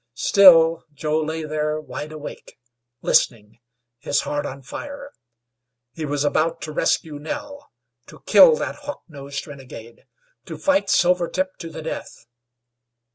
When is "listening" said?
3.03-3.59